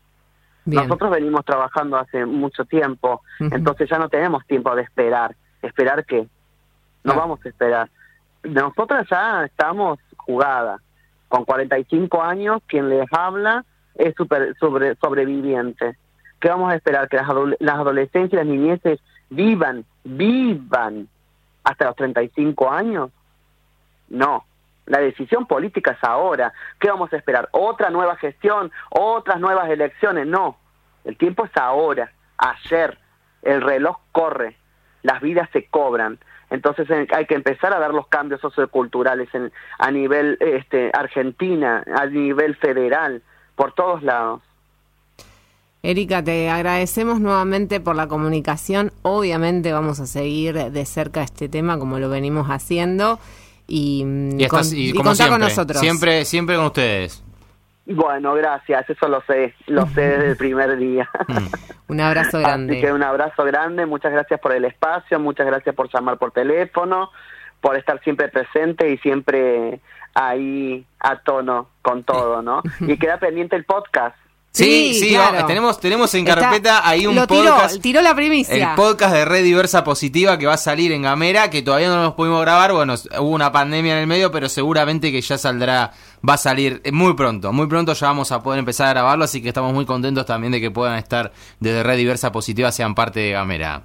Nosotros 0.65 1.11
venimos 1.11 1.45
trabajando 1.45 1.97
hace 1.97 2.25
mucho 2.25 2.65
tiempo, 2.65 3.21
entonces 3.39 3.87
ya 3.87 3.99
no 3.99 4.09
tenemos 4.09 4.43
tiempo 4.47 4.75
de 4.75 4.81
esperar. 4.81 5.35
¿Esperar 5.61 6.03
qué? 6.07 6.27
No 7.03 7.13
vamos 7.13 7.45
a 7.45 7.49
esperar. 7.49 7.91
Nosotras 8.41 9.05
ya 9.07 9.45
estamos 9.45 9.99
jugadas. 10.17 10.81
Con 11.27 11.45
45 11.45 12.23
años, 12.23 12.63
quien 12.65 12.89
les 12.89 13.05
habla 13.13 13.65
es 13.99 14.15
super, 14.15 14.55
sobre, 14.59 14.95
sobreviviente. 14.95 15.95
¿Qué 16.39 16.49
vamos 16.49 16.71
a 16.71 16.75
esperar? 16.75 17.09
¿Que 17.09 17.17
las, 17.17 17.27
las 17.59 17.75
adolescentes 17.75 18.33
y 18.33 18.35
las 18.37 18.45
niñeces 18.45 18.99
vivan, 19.29 19.85
vivan 20.03 21.07
hasta 21.63 21.85
los 21.85 21.95
35 21.97 22.71
años? 22.71 23.11
No. 24.07 24.45
La 24.85 24.99
decisión 24.99 25.45
política 25.45 25.91
es 25.91 26.03
ahora. 26.03 26.53
¿Qué 26.79 26.89
vamos 26.89 27.11
a 27.13 27.17
esperar? 27.17 27.49
¿Otra 27.51 27.89
nueva 27.89 28.15
gestión? 28.15 28.71
¿Otras 28.89 29.39
nuevas 29.39 29.69
elecciones? 29.69 30.25
No. 30.25 30.57
El 31.03 31.17
tiempo 31.17 31.45
es 31.45 31.55
ahora, 31.57 32.11
ayer. 32.37 32.97
El 33.41 33.61
reloj 33.61 33.99
corre. 34.11 34.55
Las 35.03 35.21
vidas 35.21 35.49
se 35.51 35.65
cobran. 35.65 36.19
Entonces 36.49 36.87
hay 36.89 37.25
que 37.25 37.35
empezar 37.35 37.73
a 37.73 37.79
dar 37.79 37.93
los 37.93 38.07
cambios 38.07 38.41
socioculturales 38.41 39.29
en, 39.35 39.51
a 39.77 39.91
nivel 39.91 40.37
este, 40.39 40.89
Argentina, 40.93 41.83
a 41.95 42.05
nivel 42.07 42.55
federal, 42.55 43.21
por 43.59 43.73
todos 43.73 44.01
lados. 44.03 44.41
Erika, 45.83 46.23
te 46.23 46.49
agradecemos 46.49 47.19
nuevamente 47.19 47.81
por 47.81 47.97
la 47.97 48.07
comunicación. 48.07 48.93
Obviamente 49.01 49.73
vamos 49.73 49.99
a 49.99 50.05
seguir 50.05 50.55
de 50.55 50.85
cerca 50.85 51.23
este 51.23 51.49
tema 51.49 51.77
como 51.77 51.99
lo 51.99 52.09
venimos 52.09 52.47
haciendo 52.47 53.19
y, 53.67 54.05
y, 54.37 54.47
con, 54.47 54.63
contar 55.03 55.27
con 55.27 55.41
nosotros. 55.41 55.81
Siempre, 55.81 56.23
siempre 56.23 56.55
con 56.55 56.67
ustedes. 56.67 57.21
Bueno, 57.85 58.33
gracias, 58.35 58.89
eso 58.89 59.09
lo 59.09 59.21
sé, 59.23 59.53
lo 59.67 59.87
sé 59.87 60.01
desde 60.07 60.29
el 60.29 60.37
primer 60.37 60.77
día. 60.77 61.09
Mm. 61.27 61.47
un 61.91 61.99
abrazo 61.99 62.39
grande. 62.39 62.77
Así 62.77 62.81
que 62.81 62.93
un 62.93 63.03
abrazo 63.03 63.43
grande, 63.43 63.85
muchas 63.85 64.13
gracias 64.13 64.39
por 64.39 64.53
el 64.53 64.63
espacio, 64.63 65.19
muchas 65.19 65.47
gracias 65.47 65.75
por 65.75 65.91
llamar 65.93 66.17
por 66.17 66.31
teléfono, 66.31 67.11
por 67.59 67.75
estar 67.75 68.01
siempre 68.03 68.29
presente 68.29 68.89
y 68.89 68.97
siempre 68.99 69.81
ahí 70.13 70.85
a 70.99 71.17
tono 71.19 71.69
con 71.81 72.03
todo, 72.03 72.41
¿no? 72.41 72.61
Y 72.81 72.97
queda 72.97 73.17
pendiente 73.19 73.55
el 73.55 73.65
podcast. 73.65 74.15
Sí, 74.51 74.95
sí, 74.95 75.15
tenemos, 75.45 75.79
tenemos 75.79 76.13
en 76.15 76.25
carpeta 76.25 76.87
ahí 76.87 77.05
un 77.05 77.15
podcast. 77.27 77.79
Tiró 77.81 78.01
la 78.01 78.15
primicia. 78.15 78.71
El 78.71 78.75
podcast 78.75 79.13
de 79.13 79.23
Red 79.23 79.43
Diversa 79.43 79.83
Positiva 79.83 80.39
que 80.39 80.47
va 80.47 80.55
a 80.55 80.57
salir 80.57 80.91
en 80.91 81.03
Gamera, 81.03 81.49
que 81.49 81.61
todavía 81.61 81.87
no 81.89 82.01
nos 82.01 82.13
pudimos 82.13 82.41
grabar. 82.41 82.73
Bueno, 82.73 82.95
hubo 83.19 83.29
una 83.29 83.51
pandemia 83.51 83.93
en 83.93 83.99
el 83.99 84.07
medio, 84.07 84.31
pero 84.31 84.49
seguramente 84.49 85.11
que 85.11 85.21
ya 85.21 85.37
saldrá, 85.37 85.93
va 86.27 86.33
a 86.33 86.37
salir 86.37 86.81
muy 86.91 87.13
pronto. 87.13 87.53
Muy 87.53 87.67
pronto 87.67 87.93
ya 87.93 88.07
vamos 88.07 88.31
a 88.31 88.41
poder 88.41 88.59
empezar 88.59 88.87
a 88.87 88.89
grabarlo, 88.91 89.25
así 89.25 89.41
que 89.41 89.49
estamos 89.49 89.71
muy 89.71 89.85
contentos 89.85 90.25
también 90.25 90.51
de 90.51 90.59
que 90.59 90.71
puedan 90.71 90.97
estar 90.97 91.31
desde 91.59 91.83
Red 91.83 91.97
Diversa 91.97 92.31
Positiva, 92.31 92.71
sean 92.71 92.95
parte 92.95 93.19
de 93.19 93.31
Gamera. 93.31 93.83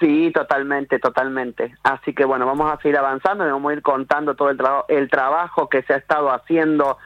Sí, 0.00 0.30
totalmente, 0.32 0.98
totalmente. 0.98 1.74
Así 1.82 2.14
que 2.14 2.24
bueno, 2.24 2.46
vamos 2.46 2.72
a 2.72 2.80
seguir 2.80 2.96
avanzando 2.98 3.46
y 3.46 3.50
vamos 3.50 3.70
a 3.70 3.74
ir 3.74 3.82
contando 3.82 4.34
todo 4.34 4.50
el, 4.50 4.58
el 4.88 5.10
trabajo 5.10 5.68
que 5.68 5.82
se 5.82 5.94
ha 5.94 5.96
estado 5.96 6.30
haciendo 6.30 6.98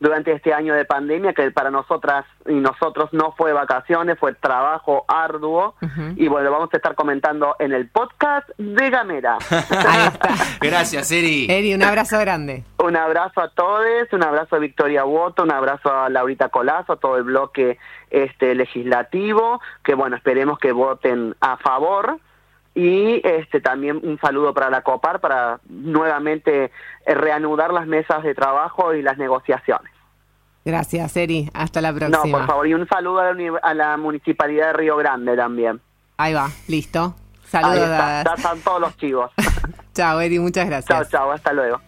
durante 0.00 0.32
este 0.32 0.52
año 0.54 0.74
de 0.74 0.86
pandemia, 0.86 1.34
que 1.34 1.50
para 1.50 1.70
nosotras 1.70 2.24
y 2.46 2.54
nosotros 2.54 3.10
no 3.12 3.32
fue 3.32 3.52
vacaciones, 3.52 4.18
fue 4.18 4.34
trabajo 4.34 5.04
arduo. 5.06 5.74
Y 6.16 6.26
bueno, 6.26 6.50
vamos 6.50 6.70
a 6.72 6.78
estar 6.78 6.94
comentando 6.94 7.54
en 7.58 7.72
el 7.72 7.86
podcast 7.88 8.48
de 8.56 8.88
Gamera. 8.88 9.36
Ahí 9.50 10.08
está. 10.08 10.30
Gracias, 10.60 11.12
Eri. 11.12 11.46
Eri, 11.50 11.74
un 11.74 11.82
abrazo 11.82 12.18
grande. 12.18 12.64
Un 12.78 12.96
abrazo 12.96 13.42
a 13.42 13.50
todos, 13.50 14.10
un 14.12 14.24
abrazo 14.24 14.56
a 14.56 14.58
Victoria 14.58 15.04
Woto, 15.04 15.42
un 15.42 15.52
abrazo 15.52 15.92
a 15.92 16.08
Laurita 16.08 16.48
Colazo, 16.48 16.94
a 16.94 16.96
todo 16.96 17.18
el 17.18 17.24
bloque 17.24 17.78
este 18.10 18.54
legislativo, 18.54 19.60
que 19.84 19.94
bueno, 19.94 20.16
esperemos 20.16 20.58
que 20.58 20.72
voten 20.72 21.36
a 21.40 21.58
favor 21.58 22.18
y 22.80 23.20
este 23.24 23.60
también 23.60 24.00
un 24.02 24.18
saludo 24.20 24.54
para 24.54 24.70
la 24.70 24.80
COPAR 24.80 25.20
para 25.20 25.60
nuevamente 25.68 26.64
eh, 26.64 27.14
reanudar 27.14 27.74
las 27.74 27.86
mesas 27.86 28.22
de 28.22 28.34
trabajo 28.34 28.94
y 28.94 29.02
las 29.02 29.18
negociaciones. 29.18 29.92
Gracias, 30.64 31.14
Eri. 31.16 31.50
Hasta 31.52 31.82
la 31.82 31.92
próxima. 31.92 32.24
No, 32.24 32.30
por 32.38 32.46
favor, 32.46 32.66
y 32.66 32.74
un 32.74 32.88
saludo 32.88 33.20
a 33.20 33.74
la, 33.74 33.96
Municipalidad 33.98 34.68
de 34.68 34.72
Río 34.72 34.96
Grande 34.96 35.36
también. 35.36 35.80
Ahí 36.16 36.32
va, 36.32 36.48
listo. 36.68 37.14
Saludos. 37.44 37.90
Ahí 37.90 38.24
están 38.34 38.60
todos 38.60 38.80
los 38.80 38.96
chivos. 38.96 39.30
chao, 39.94 40.20
Eri, 40.20 40.38
muchas 40.38 40.66
gracias. 40.66 41.10
Chao, 41.10 41.10
chao, 41.10 41.32
hasta 41.32 41.52
luego. 41.52 41.80